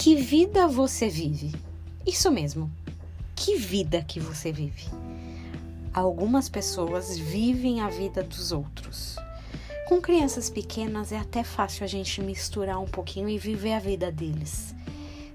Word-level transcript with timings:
Que 0.00 0.14
vida 0.14 0.66
você 0.66 1.10
vive? 1.10 1.54
Isso 2.06 2.30
mesmo. 2.30 2.70
Que 3.36 3.56
vida 3.56 4.02
que 4.02 4.18
você 4.18 4.50
vive? 4.50 4.86
Algumas 5.92 6.48
pessoas 6.48 7.18
vivem 7.18 7.82
a 7.82 7.90
vida 7.90 8.22
dos 8.22 8.50
outros. 8.50 9.16
Com 9.86 10.00
crianças 10.00 10.48
pequenas 10.48 11.12
é 11.12 11.18
até 11.18 11.44
fácil 11.44 11.84
a 11.84 11.86
gente 11.86 12.22
misturar 12.22 12.80
um 12.80 12.86
pouquinho 12.86 13.28
e 13.28 13.36
viver 13.36 13.74
a 13.74 13.78
vida 13.78 14.10
deles. 14.10 14.74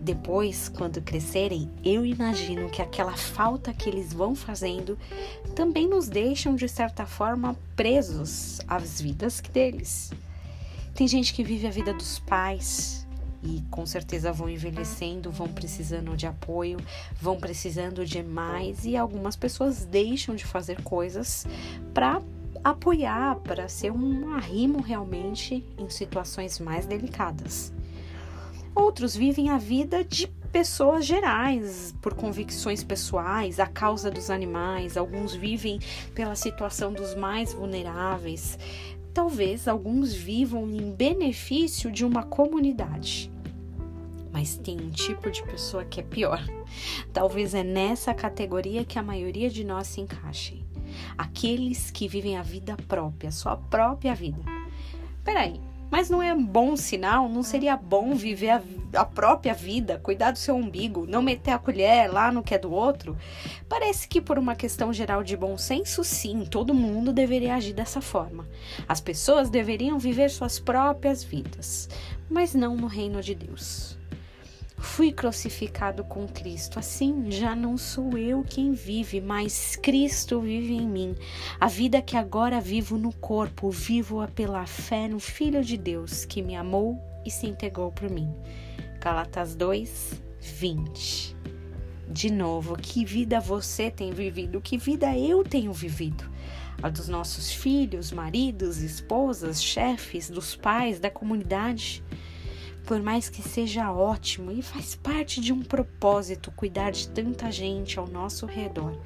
Depois, 0.00 0.68
quando 0.68 1.00
crescerem, 1.00 1.70
eu 1.84 2.04
imagino 2.04 2.68
que 2.68 2.82
aquela 2.82 3.16
falta 3.16 3.72
que 3.72 3.88
eles 3.88 4.12
vão 4.12 4.34
fazendo 4.34 4.98
também 5.54 5.86
nos 5.86 6.08
deixam, 6.08 6.56
de 6.56 6.68
certa 6.68 7.06
forma, 7.06 7.56
presos 7.76 8.60
às 8.66 9.00
vidas 9.00 9.40
deles. 9.40 10.10
Tem 10.96 11.06
gente 11.06 11.32
que 11.32 11.44
vive 11.44 11.68
a 11.68 11.70
vida 11.70 11.94
dos 11.94 12.18
pais 12.18 13.06
e 13.42 13.62
com 13.70 13.86
certeza 13.86 14.32
vão 14.32 14.48
envelhecendo, 14.48 15.30
vão 15.30 15.48
precisando 15.48 16.16
de 16.16 16.26
apoio, 16.26 16.78
vão 17.20 17.38
precisando 17.38 18.04
de 18.04 18.22
mais 18.22 18.84
e 18.84 18.96
algumas 18.96 19.36
pessoas 19.36 19.84
deixam 19.84 20.34
de 20.34 20.44
fazer 20.44 20.82
coisas 20.82 21.46
para 21.94 22.20
apoiar, 22.64 23.36
para 23.36 23.68
ser 23.68 23.92
um 23.92 24.34
arrimo 24.34 24.80
realmente 24.80 25.64
em 25.76 25.88
situações 25.88 26.58
mais 26.58 26.86
delicadas. 26.86 27.72
Outros 28.74 29.16
vivem 29.16 29.50
a 29.50 29.58
vida 29.58 30.04
de 30.04 30.28
pessoas 30.52 31.04
gerais, 31.04 31.94
por 32.00 32.14
convicções 32.14 32.82
pessoais, 32.82 33.60
a 33.60 33.66
causa 33.66 34.10
dos 34.10 34.30
animais, 34.30 34.96
alguns 34.96 35.34
vivem 35.34 35.78
pela 36.14 36.34
situação 36.34 36.92
dos 36.92 37.14
mais 37.14 37.52
vulneráveis. 37.52 38.58
Talvez 39.12 39.66
alguns 39.66 40.14
vivam 40.14 40.70
em 40.70 40.92
benefício 40.92 41.90
de 41.90 42.04
uma 42.04 42.22
comunidade. 42.22 43.30
Mas 44.32 44.56
tem 44.56 44.80
um 44.80 44.90
tipo 44.90 45.30
de 45.30 45.42
pessoa 45.42 45.84
que 45.84 46.00
é 46.00 46.02
pior. 46.02 46.42
Talvez 47.12 47.54
é 47.54 47.62
nessa 47.62 48.12
categoria 48.14 48.84
que 48.84 48.98
a 48.98 49.02
maioria 49.02 49.48
de 49.50 49.64
nós 49.64 49.86
se 49.86 50.00
encaixe. 50.00 50.64
Aqueles 51.16 51.90
que 51.90 52.08
vivem 52.08 52.36
a 52.36 52.42
vida 52.42 52.76
própria, 52.88 53.30
sua 53.30 53.56
própria 53.56 54.14
vida. 54.14 54.40
Peraí, 55.24 55.60
mas 55.90 56.10
não 56.10 56.22
é 56.22 56.34
bom 56.34 56.76
sinal? 56.76 57.28
Não 57.28 57.42
seria 57.42 57.76
bom 57.76 58.14
viver 58.14 58.50
a, 58.50 58.62
a, 58.94 59.04
própria 59.04 59.54
vida, 59.54 59.98
cuidar 59.98 60.32
do 60.32 60.38
seu 60.38 60.54
umbigo, 60.54 61.06
não 61.06 61.22
meter 61.22 61.52
a 61.52 61.58
colher 61.58 62.12
lá 62.12 62.30
no 62.30 62.42
que 62.42 62.54
é 62.54 62.58
do 62.58 62.70
outro? 62.70 63.16
Parece 63.68 64.06
que, 64.06 64.20
por 64.20 64.38
uma 64.38 64.54
questão 64.54 64.92
geral 64.92 65.22
de 65.24 65.36
bom 65.36 65.56
senso, 65.56 66.04
sim, 66.04 66.44
todo 66.44 66.74
mundo 66.74 67.12
deveria 67.12 67.54
agir 67.54 67.72
dessa 67.72 68.02
forma. 68.02 68.46
As 68.86 69.00
pessoas 69.00 69.48
deveriam 69.48 69.98
viver 69.98 70.28
suas 70.30 70.58
próprias 70.58 71.24
vidas, 71.24 71.88
mas 72.28 72.54
não 72.54 72.76
no 72.76 72.86
reino 72.86 73.22
de 73.22 73.34
Deus. 73.34 73.96
Fui 74.80 75.12
crucificado 75.12 76.04
com 76.04 76.26
Cristo, 76.28 76.78
assim 76.78 77.30
já 77.30 77.54
não 77.56 77.76
sou 77.76 78.16
eu 78.16 78.44
quem 78.44 78.72
vive, 78.72 79.20
mas 79.20 79.74
Cristo 79.74 80.40
vive 80.40 80.74
em 80.74 80.88
mim. 80.88 81.16
A 81.58 81.66
vida 81.66 82.00
que 82.00 82.16
agora 82.16 82.60
vivo 82.60 82.96
no 82.96 83.12
corpo, 83.12 83.70
vivo-a 83.70 84.28
pela 84.28 84.66
fé 84.66 85.08
no 85.08 85.18
Filho 85.18 85.64
de 85.64 85.76
Deus 85.76 86.24
que 86.24 86.40
me 86.40 86.54
amou 86.54 86.96
e 87.26 87.30
se 87.30 87.48
entregou 87.48 87.90
por 87.90 88.08
mim. 88.08 88.32
Galatas 89.00 89.56
2, 89.56 90.22
20. 90.40 91.36
De 92.10 92.30
novo, 92.30 92.76
que 92.76 93.04
vida 93.04 93.40
você 93.40 93.90
tem 93.90 94.12
vivido? 94.12 94.60
Que 94.60 94.78
vida 94.78 95.16
eu 95.18 95.42
tenho 95.42 95.72
vivido? 95.72 96.24
A 96.80 96.88
dos 96.88 97.08
nossos 97.08 97.52
filhos, 97.52 98.12
maridos, 98.12 98.78
esposas, 98.78 99.62
chefes, 99.62 100.30
dos 100.30 100.54
pais, 100.54 101.00
da 101.00 101.10
comunidade? 101.10 102.02
Por 102.88 103.02
mais 103.02 103.28
que 103.28 103.42
seja 103.42 103.92
ótimo 103.92 104.50
e 104.50 104.62
faz 104.62 104.94
parte 104.94 105.42
de 105.42 105.52
um 105.52 105.60
propósito 105.60 106.50
cuidar 106.50 106.90
de 106.90 107.06
tanta 107.10 107.52
gente 107.52 107.98
ao 107.98 108.08
nosso 108.08 108.46
redor, 108.46 108.98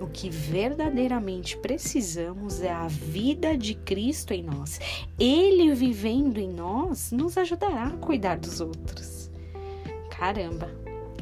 o 0.00 0.06
que 0.06 0.30
verdadeiramente 0.30 1.54
precisamos 1.58 2.62
é 2.62 2.72
a 2.72 2.88
vida 2.88 3.54
de 3.54 3.74
Cristo 3.74 4.32
em 4.32 4.42
nós. 4.42 4.80
Ele 5.18 5.74
vivendo 5.74 6.38
em 6.38 6.48
nós 6.48 7.12
nos 7.12 7.36
ajudará 7.36 7.88
a 7.88 7.98
cuidar 7.98 8.38
dos 8.38 8.62
outros. 8.62 9.30
Caramba, 10.08 10.70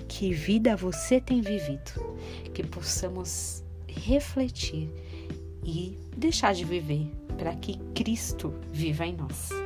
que 0.06 0.32
vida 0.32 0.76
você 0.76 1.20
tem 1.20 1.40
vivido! 1.40 2.14
Que 2.54 2.62
possamos 2.62 3.64
refletir 3.88 4.88
e 5.64 5.98
deixar 6.16 6.54
de 6.54 6.64
viver 6.64 7.10
para 7.36 7.56
que 7.56 7.78
Cristo 7.96 8.54
viva 8.70 9.04
em 9.04 9.16
nós. 9.16 9.65